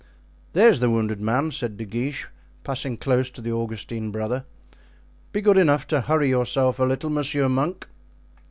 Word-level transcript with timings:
"There 0.53 0.67
is 0.67 0.79
the 0.79 0.89
wounded 0.89 1.21
man," 1.21 1.51
said 1.51 1.77
De 1.77 1.85
Guiche, 1.85 2.27
passing 2.63 2.97
close 2.97 3.29
to 3.29 3.39
the 3.39 3.51
Augustine 3.51 4.09
brother. 4.09 4.45
"Be 5.31 5.41
good 5.41 5.59
enough 5.59 5.85
to 5.89 6.01
hurry 6.01 6.29
yourself 6.29 6.79
a 6.79 6.85
little, 6.85 7.11
monsieur 7.11 7.47
monk." 7.47 7.87